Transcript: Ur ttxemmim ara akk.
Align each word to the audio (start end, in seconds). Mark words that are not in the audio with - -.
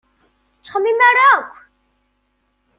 Ur 0.49 0.57
ttxemmim 0.57 0.99
ara 1.09 1.23
akk. 1.35 1.53